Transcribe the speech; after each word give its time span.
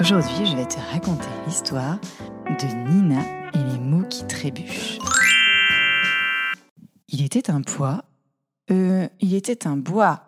Aujourd'hui, 0.00 0.46
je 0.46 0.56
vais 0.56 0.66
te 0.66 0.78
raconter 0.78 1.28
l'histoire 1.46 2.00
de 2.46 2.90
Nina 2.90 3.20
et 3.52 3.58
les 3.58 3.78
mots 3.78 4.08
qui 4.08 4.26
trébuchent. 4.26 4.98
Il 7.08 7.22
était 7.22 7.50
un 7.50 7.60
poids. 7.60 8.06
Euh, 8.70 9.06
il 9.20 9.34
était 9.34 9.66
un 9.66 9.76
bois. 9.76 10.22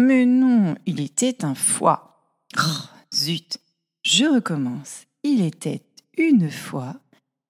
Mais 0.00 0.24
non, 0.24 0.76
il 0.86 1.00
était 1.00 1.44
un 1.44 1.54
foie. 1.54 2.22
Oh, 2.58 2.84
zut 3.14 3.58
Je 4.02 4.24
recommence. 4.24 5.04
Il 5.22 5.42
était 5.42 5.82
une 6.16 6.50
fois 6.50 6.96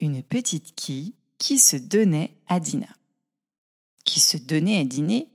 une 0.00 0.20
petite 0.24 0.74
qui 0.74 1.58
se 1.58 1.76
donnait 1.76 2.32
à 2.48 2.58
Dina. 2.58 2.88
Qui 4.04 4.18
se 4.18 4.36
donnait 4.36 4.80
à 4.80 4.84
dîner 4.84 5.28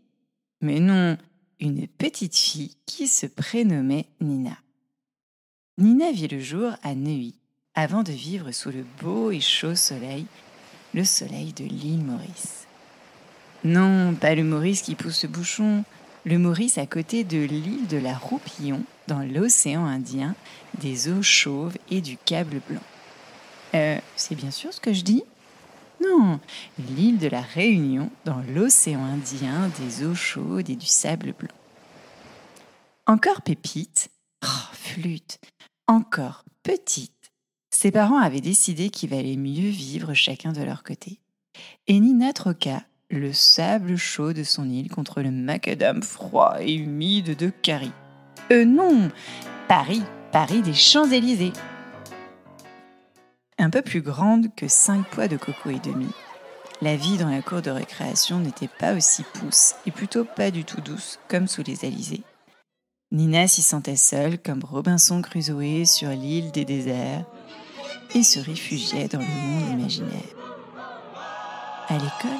Mais 0.59 0.82
non, 0.82 1.18
une 1.61 1.88
petite 1.88 2.36
fille 2.36 2.75
qui 2.86 3.07
se 3.07 3.28
prénommait 3.28 4.07
Nina. 4.20 4.57
Nina 5.78 6.11
vit 6.11 6.28
le 6.28 6.39
jour 6.39 6.74
à 6.84 6.96
Neuilly, 6.96 7.34
avant 7.75 8.04
de 8.04 8.12
vivre 8.12 8.52
sous 8.52 8.71
le 8.71 8.86
beau 9.02 9.32
et 9.32 9.39
chaud 9.39 9.75
soleil, 9.75 10.25
le 10.93 11.06
soleil 11.06 11.54
de 11.54 11.64
l'île 11.64 12.04
Maurice. 12.04 12.68
Non, 13.64 14.14
pas 14.14 14.36
le 14.36 14.43
Maurice 14.43 14.82
qui 14.82 14.96
pousse 14.96 15.24
le 15.24 15.29
bouchon, 15.29 15.86
le 16.26 16.38
Maurice 16.38 16.78
à 16.78 16.86
côté 16.86 17.24
de 17.24 17.38
l'île 17.38 17.88
de 17.88 17.98
la 17.98 18.15
Roupillon, 18.15 18.84
dans 19.07 19.21
l'océan 19.21 19.86
Indien, 19.86 20.36
des 20.79 21.10
eaux 21.10 21.24
chauves 21.24 21.78
et 21.90 22.01
du 22.01 22.18
câble 22.18 22.62
blanc. 22.68 22.84
Euh, 23.74 23.98
c'est 24.18 24.36
bien 24.36 24.51
sûr 24.51 24.74
ce 24.74 24.82
que 24.82 24.93
je 24.93 25.04
dis? 25.04 25.24
Non, 26.04 26.40
l'île 26.79 27.18
de 27.18 27.28
la 27.28 27.42
Réunion, 27.42 28.12
dans 28.26 28.43
l'océan 28.54 29.06
Indien, 29.06 29.71
des 29.79 30.06
eaux 30.06 30.15
chaudes 30.15 30.70
et 30.70 30.76
du 30.76 30.86
sable 30.86 31.34
blanc. 31.40 31.56
Encore 33.08 33.42
pépite, 33.42 34.09
oh, 34.44 34.73
flûte, 34.73 35.40
encore 35.88 36.46
petite, 36.64 37.32
ses 37.70 37.92
parents 37.92 38.20
avaient 38.20 38.42
décidé 38.42 38.90
qu'il 38.90 39.10
valait 39.10 39.38
mieux 39.38 39.70
vivre 39.70 40.14
chacun 40.14 40.52
de 40.52 40.62
leur 40.62 40.84
côté. 40.84 41.20
Et 41.88 42.00
Nina 42.00 42.34
troqua 42.34 42.84
le 43.10 43.34
sable 43.34 43.98
chaud 43.98 44.34
de 44.34 44.44
son 44.44 44.70
île 44.70 44.90
contre 44.90 45.22
le 45.22 45.32
macadam 45.32 46.02
froid 46.02 46.58
et 46.60 46.73
humide 46.73 47.36
de 47.36 47.50
Carrie. 47.50 47.92
Euh 48.52 48.66
non 48.66 49.10
Paris, 49.68 50.04
Paris 50.32 50.62
des 50.62 50.73
Champs-Élysées 50.73 51.54
Un 53.58 53.70
peu 53.70 53.82
plus 53.82 54.02
grande 54.02 54.54
que 54.56 54.68
cinq 54.68 55.08
poids 55.10 55.28
de 55.28 55.38
coco 55.38 55.70
et 55.70 55.80
demi, 55.80 56.10
la 56.82 56.95
vie 56.95 57.18
dans 57.18 57.30
la 57.30 57.42
cour 57.42 57.62
de 57.62 57.70
récréation 57.70 58.40
n'était 58.40 58.68
pas 58.68 58.94
aussi 58.94 59.23
pousse 59.34 59.76
et 59.86 59.92
plutôt 59.92 60.26
pas 60.26 60.50
du 60.50 60.66
tout 60.66 60.82
douce 60.82 61.20
comme 61.28 61.48
sous 61.48 61.64
les 61.64 61.86
Alizés. 61.86 62.23
Nina 63.12 63.45
s'y 63.45 63.62
sentait 63.62 63.98
seule 63.98 64.42
comme 64.42 64.64
Robinson 64.64 65.22
Crusoe 65.22 65.86
sur 65.86 66.09
l'île 66.09 66.52
des 66.52 66.64
déserts 66.64 67.26
et 68.16 68.23
se 68.23 68.40
réfugiait 68.40 69.09
dans 69.09 69.20
le 69.20 69.26
monde 69.26 69.80
imaginaire. 69.80 70.36
À 71.89 71.95
l'école, 71.95 72.39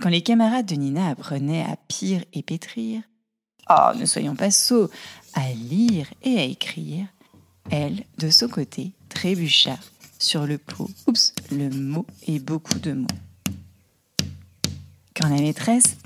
quand 0.00 0.08
les 0.08 0.22
camarades 0.22 0.64
de 0.64 0.76
Nina 0.76 1.08
apprenaient 1.10 1.62
à 1.62 1.76
pire 1.88 2.24
et 2.32 2.42
pétrir, 2.42 3.02
oh, 3.68 3.90
ne 3.98 4.06
soyons 4.06 4.34
pas 4.34 4.50
sots, 4.50 4.88
à 5.34 5.52
lire 5.52 6.06
et 6.22 6.38
à 6.38 6.44
écrire, 6.44 7.06
elle, 7.70 8.04
de 8.16 8.30
son 8.30 8.48
côté, 8.48 8.92
trébucha 9.10 9.76
sur 10.18 10.46
le 10.46 10.56
pot, 10.56 10.88
oups, 11.06 11.34
le 11.50 11.68
mot 11.68 12.06
et 12.26 12.38
beaucoup 12.38 12.78
de 12.78 12.92
mots. 12.92 13.06
Quand 15.14 15.28
la 15.28 15.42
maîtresse, 15.42 15.98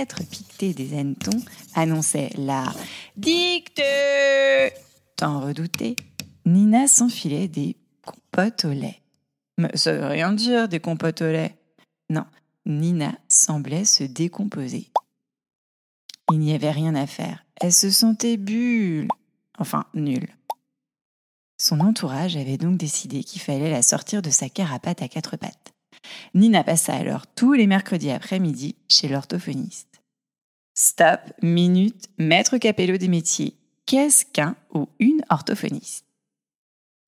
être 0.00 0.20
des 0.58 0.98
hannetons, 0.98 1.40
annonçait 1.74 2.30
la 2.36 2.72
dicte, 3.16 3.82
tant 5.16 5.40
redouté, 5.40 5.96
Nina 6.46 6.86
s'enfilait 6.88 7.48
des 7.48 7.76
compotes 8.04 8.64
au 8.64 8.72
lait. 8.72 9.00
Mais 9.58 9.70
ça 9.76 9.92
veut 9.92 10.06
rien 10.06 10.32
dire, 10.32 10.68
des 10.68 10.80
compotes 10.80 11.22
au 11.22 11.26
lait. 11.26 11.56
Non, 12.10 12.24
Nina 12.66 13.14
semblait 13.28 13.84
se 13.84 14.04
décomposer. 14.04 14.90
Il 16.32 16.38
n'y 16.38 16.54
avait 16.54 16.70
rien 16.70 16.94
à 16.94 17.06
faire. 17.06 17.44
Elle 17.60 17.72
se 17.72 17.90
sentait 17.90 18.36
bulle. 18.36 19.08
Enfin, 19.58 19.84
nulle. 19.94 20.28
Son 21.56 21.80
entourage 21.80 22.36
avait 22.36 22.58
donc 22.58 22.76
décidé 22.76 23.22
qu'il 23.22 23.40
fallait 23.40 23.70
la 23.70 23.82
sortir 23.82 24.22
de 24.22 24.30
sa 24.30 24.48
carapate 24.48 25.02
à 25.02 25.08
quatre 25.08 25.36
pattes. 25.36 25.72
Nina 26.34 26.64
passa 26.64 26.94
alors 26.94 27.26
tous 27.26 27.52
les 27.52 27.66
mercredis 27.66 28.10
après-midi 28.10 28.76
chez 28.88 29.08
l'orthophoniste. 29.08 29.93
Stop, 30.76 31.20
minute, 31.40 32.08
maître 32.18 32.58
capello 32.58 32.96
des 32.96 33.06
métiers. 33.06 33.54
Qu'est-ce 33.86 34.24
qu'un 34.26 34.56
ou 34.72 34.88
une 34.98 35.22
orthophoniste? 35.30 36.04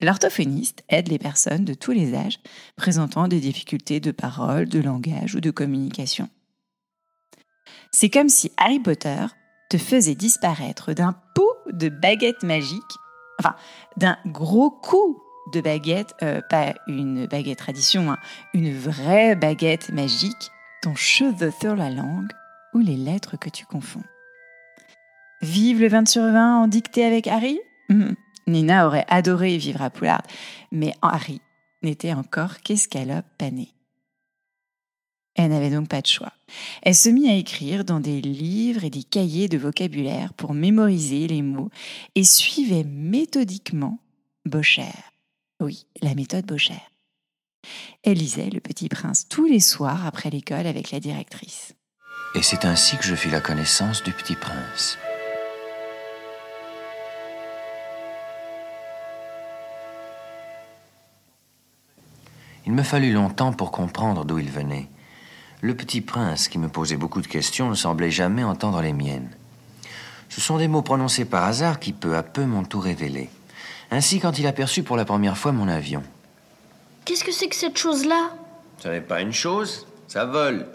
L'orthophoniste 0.00 0.84
aide 0.88 1.08
les 1.08 1.18
personnes 1.18 1.64
de 1.64 1.74
tous 1.74 1.90
les 1.90 2.14
âges 2.14 2.38
présentant 2.76 3.26
des 3.26 3.40
difficultés 3.40 3.98
de 3.98 4.12
parole, 4.12 4.68
de 4.68 4.78
langage 4.78 5.34
ou 5.34 5.40
de 5.40 5.50
communication. 5.50 6.28
C'est 7.90 8.08
comme 8.08 8.28
si 8.28 8.52
Harry 8.56 8.78
Potter 8.78 9.26
te 9.68 9.78
faisait 9.78 10.14
disparaître 10.14 10.92
d'un 10.92 11.20
pot 11.34 11.56
de 11.72 11.88
baguette 11.88 12.44
magique, 12.44 12.80
enfin 13.40 13.56
d'un 13.96 14.16
gros 14.26 14.70
coup 14.70 15.20
de 15.52 15.60
baguette, 15.60 16.14
euh, 16.22 16.40
pas 16.50 16.74
une 16.86 17.26
baguette 17.26 17.58
tradition, 17.58 18.12
hein, 18.12 18.18
une 18.54 18.72
vraie 18.72 19.34
baguette 19.34 19.90
magique, 19.90 20.52
ton 20.82 20.94
cheveu 20.94 21.52
sur 21.60 21.74
la 21.74 21.90
langue 21.90 22.30
les 22.78 22.96
lettres 22.96 23.38
que 23.38 23.50
tu 23.50 23.66
confonds. 23.66 24.04
Vive 25.42 25.80
le 25.80 25.88
20 25.88 26.08
sur 26.08 26.22
20 26.22 26.62
en 26.62 26.68
dictée 26.68 27.04
avec 27.04 27.26
Harry? 27.26 27.60
Hum, 27.90 28.14
Nina 28.46 28.86
aurait 28.86 29.06
adoré 29.08 29.58
vivre 29.58 29.82
à 29.82 29.90
Poulard, 29.90 30.22
mais 30.72 30.94
Harry 31.02 31.40
n'était 31.82 32.12
encore 32.12 32.58
qu'escalope 32.60 33.26
panée. 33.38 33.72
Elle 35.34 35.50
n'avait 35.50 35.70
donc 35.70 35.88
pas 35.88 36.00
de 36.00 36.06
choix. 36.06 36.32
Elle 36.82 36.94
se 36.94 37.10
mit 37.10 37.28
à 37.28 37.34
écrire 37.34 37.84
dans 37.84 38.00
des 38.00 38.22
livres 38.22 38.84
et 38.84 38.90
des 38.90 39.02
cahiers 39.02 39.48
de 39.48 39.58
vocabulaire 39.58 40.32
pour 40.32 40.54
mémoriser 40.54 41.26
les 41.26 41.42
mots 41.42 41.70
et 42.14 42.24
suivait 42.24 42.84
méthodiquement 42.84 43.98
Bocher. 44.46 44.94
Oui, 45.60 45.86
la 46.00 46.14
méthode 46.14 46.46
Bocher. 46.46 46.80
Elle 48.02 48.18
lisait 48.18 48.48
Le 48.48 48.60
Petit 48.60 48.88
Prince 48.88 49.28
tous 49.28 49.44
les 49.44 49.60
soirs 49.60 50.06
après 50.06 50.30
l'école 50.30 50.66
avec 50.66 50.90
la 50.90 51.00
directrice. 51.00 51.74
Et 52.34 52.42
c'est 52.42 52.64
ainsi 52.64 52.96
que 52.96 53.04
je 53.04 53.14
fis 53.14 53.30
la 53.30 53.40
connaissance 53.40 54.02
du 54.02 54.12
Petit 54.12 54.34
Prince. 54.34 54.98
Il 62.66 62.72
me 62.72 62.82
fallut 62.82 63.12
longtemps 63.12 63.52
pour 63.52 63.70
comprendre 63.70 64.24
d'où 64.24 64.38
il 64.38 64.50
venait. 64.50 64.88
Le 65.62 65.74
petit 65.74 66.00
prince, 66.00 66.48
qui 66.48 66.58
me 66.58 66.68
posait 66.68 66.96
beaucoup 66.96 67.22
de 67.22 67.26
questions, 67.26 67.70
ne 67.70 67.74
semblait 67.74 68.10
jamais 68.10 68.42
entendre 68.42 68.82
les 68.82 68.92
miennes. 68.92 69.30
Ce 70.28 70.40
sont 70.40 70.58
des 70.58 70.68
mots 70.68 70.82
prononcés 70.82 71.24
par 71.24 71.44
hasard 71.44 71.78
qui 71.78 71.92
peu 71.92 72.16
à 72.16 72.22
peu 72.22 72.44
m'ont 72.44 72.64
tout 72.64 72.80
révélé. 72.80 73.30
Ainsi 73.90 74.18
quand 74.18 74.38
il 74.38 74.46
aperçut 74.46 74.82
pour 74.82 74.96
la 74.96 75.04
première 75.04 75.38
fois 75.38 75.52
mon 75.52 75.68
avion. 75.68 76.02
Qu'est-ce 77.04 77.24
que 77.24 77.32
c'est 77.32 77.48
que 77.48 77.54
cette 77.54 77.78
chose-là? 77.78 78.30
Ce 78.80 78.88
n'est 78.88 79.00
pas 79.00 79.20
une 79.20 79.32
chose, 79.32 79.86
ça 80.08 80.24
vole. 80.24 80.66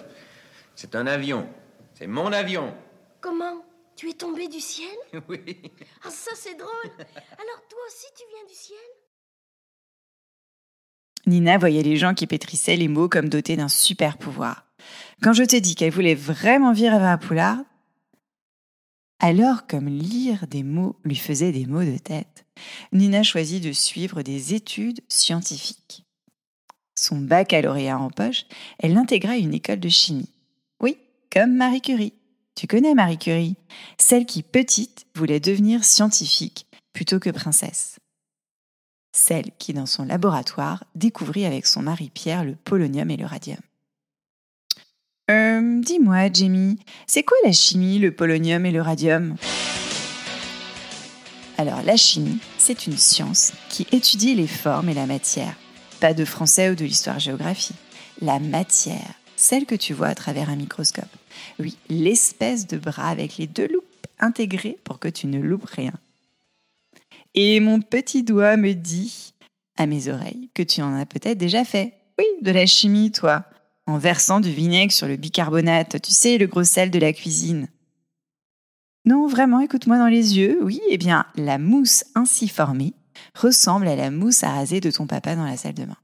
C'est 0.82 0.96
un 0.96 1.06
avion. 1.06 1.48
C'est 1.94 2.08
mon 2.08 2.34
avion. 2.34 2.74
Comment? 3.20 3.64
Tu 3.96 4.10
es 4.10 4.14
tombé 4.14 4.48
du 4.48 4.60
ciel? 4.60 4.90
Oui. 5.30 5.62
Ah 6.04 6.10
ça 6.10 6.32
c'est 6.34 6.56
drôle 6.56 6.92
Alors 6.98 7.62
toi 7.70 7.80
aussi 7.88 8.08
tu 8.18 8.24
viens 8.34 8.48
du 8.50 8.56
ciel? 8.56 8.78
Nina 11.28 11.60
voyait 11.60 11.84
les 11.84 11.98
gens 11.98 12.16
qui 12.16 12.26
pétrissaient 12.26 12.78
les 12.78 12.88
mots 12.88 13.10
comme 13.10 13.30
dotés 13.30 13.56
d'un 13.58 13.68
super 13.68 14.18
pouvoir. 14.18 14.66
Quand 15.22 15.34
je 15.34 15.44
t'ai 15.44 15.62
dit 15.62 15.76
qu'elle 15.76 15.94
voulait 15.94 16.16
vraiment 16.16 16.74
vivre 16.74 17.04
à 17.04 17.16
Poulard, 17.20 17.60
alors 19.20 19.68
comme 19.68 19.88
lire 19.88 20.48
des 20.48 20.64
mots 20.64 20.96
lui 21.04 21.16
faisait 21.16 21.52
des 21.52 21.68
mots 21.68 21.86
de 21.86 22.00
tête, 22.00 22.48
Nina 22.92 23.22
choisit 23.22 23.64
de 23.64 23.72
suivre 23.72 24.24
des 24.24 24.56
études 24.56 25.02
scientifiques. 25.10 26.08
Son 26.96 27.20
baccalauréat 27.20 28.00
en 28.00 28.10
poche, 28.10 28.46
elle 28.80 28.98
intégra 28.98 29.38
une 29.38 29.54
école 29.54 29.80
de 29.80 29.90
chimie. 29.90 30.34
Comme 31.32 31.56
Marie 31.56 31.82
Curie. 31.82 32.14
Tu 32.56 32.68
connais 32.68 32.94
Marie 32.94 33.18
Curie, 33.18 33.56
celle 33.98 34.26
qui, 34.26 34.44
petite, 34.44 35.06
voulait 35.16 35.40
devenir 35.40 35.86
scientifique 35.86 36.68
plutôt 36.92 37.20
que 37.20 37.30
princesse 37.30 37.96
celle 39.14 39.52
qui, 39.58 39.74
dans 39.74 39.86
son 39.86 40.06
laboratoire, 40.06 40.86
découvrit 40.96 41.46
avec 41.46 41.66
son 41.66 41.82
mari 41.82 42.10
Pierre 42.14 42.46
le 42.46 42.56
polonium 42.56 43.10
et 43.12 43.18
le 43.18 43.26
radium. 43.26 43.60
Euh, 45.30 45.82
dis-moi, 45.82 46.32
Jamie, 46.32 46.80
c'est 47.08 47.24
quoi 47.24 47.38
la 47.44 47.52
chimie, 47.52 48.00
le 48.00 48.14
polonium 48.14 48.66
et 48.66 48.72
le 48.72 48.82
radium? 48.82 49.36
Alors, 51.58 51.82
la 51.84 51.98
chimie, 51.98 52.40
c'est 52.58 52.88
une 52.88 52.98
science 52.98 53.54
qui 53.70 53.86
étudie 53.92 54.36
les 54.36 54.48
formes 54.48 54.90
et 54.90 54.94
la 54.94 55.06
matière. 55.06 55.56
Pas 56.00 56.14
de 56.14 56.26
français 56.26 56.70
ou 56.70 56.76
de 56.76 56.86
l'histoire-géographie. 56.86 57.76
La 58.22 58.40
matière, 58.40 59.21
celle 59.36 59.66
que 59.66 59.76
tu 59.76 59.94
vois 59.94 60.08
à 60.08 60.16
travers 60.16 60.50
un 60.50 60.56
microscope. 60.56 61.06
Oui, 61.60 61.78
l'espèce 61.90 62.68
de 62.68 62.78
bras 62.78 63.10
avec 63.10 63.38
les 63.38 63.48
deux 63.48 63.68
loupes 63.68 63.86
intégrées 64.20 64.78
pour 64.84 65.00
que 65.00 65.08
tu 65.08 65.28
ne 65.28 65.40
loupes 65.40 65.66
rien. 65.66 65.94
Et 67.34 67.60
mon 67.60 67.82
petit 67.82 68.24
doigt 68.24 68.58
me 68.58 68.74
dit 68.74 69.34
à 69.78 69.86
mes 69.86 70.10
oreilles 70.10 70.50
que 70.54 70.64
tu 70.64 70.82
en 70.82 70.96
as 70.96 71.06
peut-être 71.06 71.38
déjà 71.38 71.64
fait. 71.64 71.94
Oui, 72.20 72.26
de 72.42 72.52
la 72.52 72.66
chimie, 72.66 73.12
toi. 73.12 73.46
En 73.88 73.98
versant 73.98 74.40
du 74.40 74.52
vinaigre 74.52 74.92
sur 74.92 75.08
le 75.08 75.16
bicarbonate, 75.16 76.02
tu 76.02 76.12
sais, 76.12 76.38
le 76.38 76.48
gros 76.48 76.64
sel 76.64 76.92
de 76.92 77.00
la 77.00 77.14
cuisine. 77.14 77.68
Non, 79.06 79.28
vraiment, 79.28 79.60
écoute-moi 79.60 79.98
dans 79.98 80.08
les 80.08 80.38
yeux. 80.38 80.60
Oui, 80.62 80.80
eh 80.90 80.98
bien, 80.98 81.26
la 81.36 81.58
mousse 81.58 82.04
ainsi 82.14 82.48
formée 82.48 82.94
ressemble 83.34 83.88
à 83.88 83.96
la 83.96 84.12
mousse 84.12 84.44
à 84.44 84.52
raser 84.52 84.80
de 84.80 84.92
ton 84.92 85.08
papa 85.08 85.36
dans 85.36 85.46
la 85.46 85.58
salle 85.58 85.74
de 85.74 85.86
bain. 85.86 85.98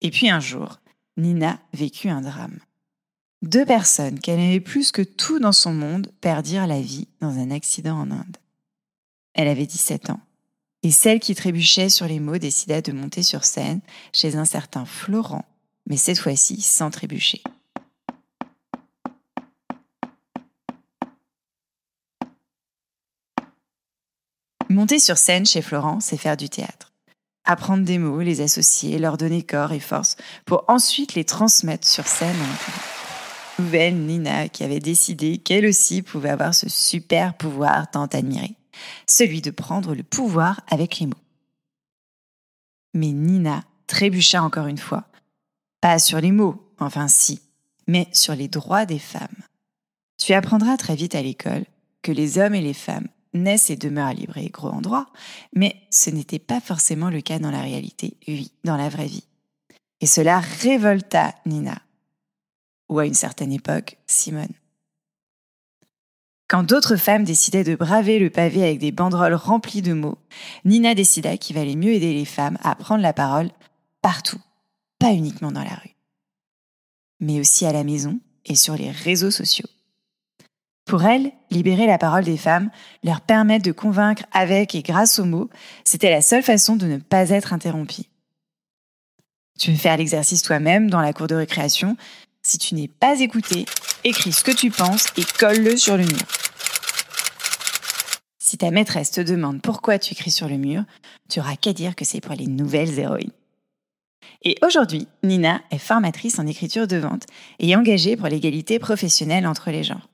Et 0.00 0.10
puis 0.10 0.28
un 0.30 0.40
jour, 0.40 0.80
Nina 1.16 1.60
vécut 1.72 2.08
un 2.08 2.22
drame. 2.22 2.58
Deux 3.42 3.66
personnes 3.66 4.20
qu'elle 4.20 4.38
aimait 4.38 4.60
plus 4.60 4.92
que 4.92 5.02
tout 5.02 5.40
dans 5.40 5.52
son 5.52 5.72
monde 5.74 6.10
perdirent 6.20 6.66
la 6.66 6.80
vie 6.80 7.08
dans 7.20 7.38
un 7.38 7.50
accident 7.50 7.98
en 7.98 8.10
Inde. 8.10 8.36
Elle 9.34 9.48
avait 9.48 9.66
17 9.66 10.10
ans, 10.10 10.20
et 10.82 10.90
celle 10.90 11.20
qui 11.20 11.34
trébuchait 11.34 11.88
sur 11.88 12.06
les 12.06 12.20
mots 12.20 12.38
décida 12.38 12.80
de 12.80 12.92
monter 12.92 13.22
sur 13.22 13.44
scène 13.44 13.80
chez 14.12 14.36
un 14.36 14.44
certain 14.44 14.84
Florent, 14.84 15.44
mais 15.86 15.96
cette 15.96 16.18
fois-ci 16.18 16.60
sans 16.60 16.90
trébucher. 16.90 17.42
Monter 24.68 24.98
sur 24.98 25.18
scène 25.18 25.44
chez 25.44 25.60
Florent, 25.60 26.00
c'est 26.00 26.16
faire 26.16 26.36
du 26.36 26.48
théâtre. 26.48 26.91
Apprendre 27.44 27.84
des 27.84 27.98
mots, 27.98 28.20
les 28.20 28.40
associer, 28.40 28.98
leur 28.98 29.16
donner 29.16 29.42
corps 29.42 29.72
et 29.72 29.80
force, 29.80 30.16
pour 30.46 30.64
ensuite 30.68 31.14
les 31.14 31.24
transmettre 31.24 31.86
sur 31.86 32.06
scène 32.06 32.36
Nouvelle 33.58 33.96
Nina 33.96 34.48
qui 34.48 34.64
avait 34.64 34.80
décidé 34.80 35.38
qu'elle 35.38 35.66
aussi 35.66 36.02
pouvait 36.02 36.30
avoir 36.30 36.54
ce 36.54 36.68
super 36.68 37.34
pouvoir 37.36 37.90
tant 37.90 38.06
admiré, 38.06 38.54
celui 39.06 39.42
de 39.42 39.50
prendre 39.50 39.94
le 39.94 40.02
pouvoir 40.02 40.60
avec 40.70 41.00
les 41.00 41.06
mots. 41.06 41.14
Mais 42.94 43.12
Nina 43.12 43.62
trébucha 43.86 44.42
encore 44.42 44.66
une 44.66 44.78
fois. 44.78 45.04
Pas 45.80 45.98
sur 45.98 46.20
les 46.20 46.32
mots, 46.32 46.62
enfin 46.78 47.08
si, 47.08 47.40
mais 47.88 48.08
sur 48.12 48.34
les 48.34 48.48
droits 48.48 48.86
des 48.86 48.98
femmes. 48.98 49.28
Tu 50.18 50.32
apprendras 50.32 50.76
très 50.76 50.94
vite 50.94 51.14
à 51.14 51.22
l'école 51.22 51.64
que 52.02 52.12
les 52.12 52.38
hommes 52.38 52.54
et 52.54 52.60
les 52.60 52.74
femmes 52.74 53.08
naissent 53.34 53.70
et 53.70 53.76
demeurent 53.76 54.14
libres 54.14 54.38
et 54.38 54.48
gros 54.48 54.68
en 54.68 54.80
droit, 54.80 55.06
mais 55.54 55.76
ce 55.90 56.10
n'était 56.10 56.38
pas 56.38 56.60
forcément 56.60 57.10
le 57.10 57.20
cas 57.20 57.38
dans 57.38 57.50
la 57.50 57.62
réalité, 57.62 58.16
oui, 58.28 58.52
dans 58.64 58.76
la 58.76 58.88
vraie 58.88 59.06
vie. 59.06 59.24
Et 60.00 60.06
cela 60.06 60.40
révolta 60.40 61.34
Nina, 61.46 61.80
ou 62.88 62.98
à 62.98 63.06
une 63.06 63.14
certaine 63.14 63.52
époque, 63.52 63.96
Simone. 64.06 64.52
Quand 66.48 66.64
d'autres 66.64 66.96
femmes 66.96 67.24
décidaient 67.24 67.64
de 67.64 67.76
braver 67.76 68.18
le 68.18 68.28
pavé 68.28 68.62
avec 68.62 68.78
des 68.78 68.92
banderoles 68.92 69.32
remplies 69.34 69.80
de 69.80 69.94
mots, 69.94 70.18
Nina 70.66 70.94
décida 70.94 71.38
qu'il 71.38 71.56
valait 71.56 71.76
mieux 71.76 71.92
aider 71.92 72.12
les 72.12 72.26
femmes 72.26 72.58
à 72.62 72.74
prendre 72.74 73.00
la 73.00 73.14
parole 73.14 73.50
partout, 74.02 74.40
pas 74.98 75.12
uniquement 75.12 75.50
dans 75.50 75.64
la 75.64 75.74
rue, 75.74 75.96
mais 77.20 77.40
aussi 77.40 77.64
à 77.64 77.72
la 77.72 77.84
maison 77.84 78.20
et 78.44 78.54
sur 78.54 78.76
les 78.76 78.90
réseaux 78.90 79.30
sociaux. 79.30 79.68
Pour 80.84 81.04
elle, 81.04 81.32
libérer 81.50 81.86
la 81.86 81.98
parole 81.98 82.24
des 82.24 82.36
femmes, 82.36 82.70
leur 83.04 83.20
permettre 83.20 83.64
de 83.64 83.72
convaincre 83.72 84.24
avec 84.32 84.74
et 84.74 84.82
grâce 84.82 85.18
aux 85.18 85.24
mots, 85.24 85.48
c'était 85.84 86.10
la 86.10 86.22
seule 86.22 86.42
façon 86.42 86.76
de 86.76 86.86
ne 86.86 86.98
pas 86.98 87.30
être 87.30 87.52
interrompue. 87.52 88.02
Tu 89.58 89.70
veux 89.70 89.76
faire 89.76 89.96
l'exercice 89.96 90.42
toi-même 90.42 90.90
dans 90.90 91.00
la 91.00 91.12
cour 91.12 91.28
de 91.28 91.34
récréation. 91.34 91.96
Si 92.42 92.58
tu 92.58 92.74
n'es 92.74 92.88
pas 92.88 93.20
écouté, 93.20 93.66
écris 94.02 94.32
ce 94.32 94.42
que 94.42 94.50
tu 94.50 94.70
penses 94.70 95.06
et 95.16 95.24
colle-le 95.38 95.76
sur 95.76 95.96
le 95.96 96.04
mur. 96.04 96.26
Si 98.38 98.58
ta 98.58 98.70
maîtresse 98.70 99.12
te 99.12 99.20
demande 99.20 99.62
pourquoi 99.62 99.98
tu 99.98 100.12
écris 100.12 100.32
sur 100.32 100.48
le 100.48 100.56
mur, 100.56 100.82
tu 101.30 101.38
auras 101.38 101.56
qu'à 101.56 101.72
dire 101.72 101.94
que 101.94 102.04
c'est 102.04 102.20
pour 102.20 102.34
les 102.34 102.48
nouvelles 102.48 102.98
héroïnes. 102.98 103.30
Et 104.42 104.58
aujourd'hui, 104.62 105.06
Nina 105.22 105.62
est 105.70 105.78
formatrice 105.78 106.38
en 106.38 106.46
écriture 106.46 106.88
de 106.88 106.96
vente 106.96 107.26
et 107.60 107.76
engagée 107.76 108.16
pour 108.16 108.26
l'égalité 108.26 108.78
professionnelle 108.78 109.46
entre 109.46 109.70
les 109.70 109.84
genres. 109.84 110.08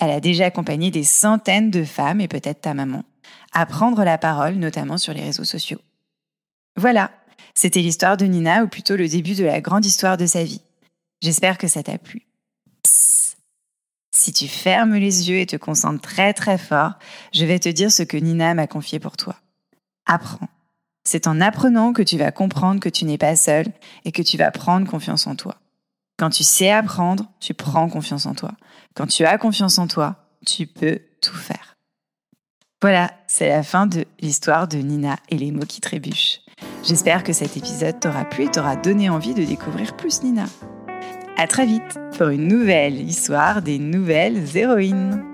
Elle 0.00 0.10
a 0.10 0.20
déjà 0.20 0.46
accompagné 0.46 0.90
des 0.90 1.04
centaines 1.04 1.70
de 1.70 1.84
femmes, 1.84 2.20
et 2.20 2.28
peut-être 2.28 2.62
ta 2.62 2.74
maman, 2.74 3.04
à 3.52 3.66
prendre 3.66 4.02
la 4.02 4.18
parole, 4.18 4.54
notamment 4.54 4.96
sur 4.98 5.12
les 5.12 5.22
réseaux 5.22 5.44
sociaux. 5.44 5.80
Voilà, 6.76 7.10
c'était 7.54 7.82
l'histoire 7.82 8.16
de 8.16 8.24
Nina, 8.24 8.64
ou 8.64 8.68
plutôt 8.68 8.96
le 8.96 9.06
début 9.06 9.34
de 9.34 9.44
la 9.44 9.60
grande 9.60 9.84
histoire 9.84 10.16
de 10.16 10.26
sa 10.26 10.42
vie. 10.42 10.62
J'espère 11.20 11.58
que 11.58 11.68
ça 11.68 11.82
t'a 11.82 11.98
plu. 11.98 12.22
Psst. 12.82 13.36
Si 14.10 14.32
tu 14.32 14.48
fermes 14.48 14.96
les 14.96 15.28
yeux 15.28 15.38
et 15.38 15.46
te 15.46 15.56
concentres 15.56 16.00
très 16.00 16.32
très 16.32 16.56
fort, 16.56 16.94
je 17.34 17.44
vais 17.44 17.58
te 17.58 17.68
dire 17.68 17.92
ce 17.92 18.02
que 18.02 18.16
Nina 18.16 18.54
m'a 18.54 18.66
confié 18.66 18.98
pour 18.98 19.18
toi. 19.18 19.36
Apprends. 20.06 20.48
C'est 21.04 21.26
en 21.26 21.40
apprenant 21.40 21.92
que 21.92 22.02
tu 22.02 22.16
vas 22.16 22.32
comprendre 22.32 22.80
que 22.80 22.88
tu 22.88 23.04
n'es 23.04 23.18
pas 23.18 23.36
seul 23.36 23.66
et 24.04 24.12
que 24.12 24.22
tu 24.22 24.36
vas 24.36 24.50
prendre 24.50 24.88
confiance 24.88 25.26
en 25.26 25.36
toi. 25.36 25.56
Quand 26.20 26.28
tu 26.28 26.44
sais 26.44 26.70
apprendre, 26.70 27.24
tu 27.40 27.54
prends 27.54 27.88
confiance 27.88 28.26
en 28.26 28.34
toi. 28.34 28.50
Quand 28.94 29.06
tu 29.06 29.24
as 29.24 29.38
confiance 29.38 29.78
en 29.78 29.86
toi, 29.86 30.16
tu 30.44 30.66
peux 30.66 30.98
tout 31.22 31.34
faire. 31.34 31.78
Voilà, 32.82 33.10
c'est 33.26 33.48
la 33.48 33.62
fin 33.62 33.86
de 33.86 34.04
l'histoire 34.20 34.68
de 34.68 34.76
Nina 34.76 35.16
et 35.30 35.38
les 35.38 35.50
mots 35.50 35.64
qui 35.64 35.80
trébuchent. 35.80 36.42
J'espère 36.84 37.24
que 37.24 37.32
cet 37.32 37.56
épisode 37.56 38.00
t'aura 38.00 38.26
plu 38.26 38.44
et 38.44 38.50
t'aura 38.50 38.76
donné 38.76 39.08
envie 39.08 39.32
de 39.32 39.44
découvrir 39.44 39.96
plus 39.96 40.22
Nina. 40.22 40.44
À 41.38 41.46
très 41.46 41.64
vite 41.64 41.98
pour 42.18 42.28
une 42.28 42.48
nouvelle 42.48 43.00
histoire 43.00 43.62
des 43.62 43.78
nouvelles 43.78 44.44
héroïnes. 44.54 45.24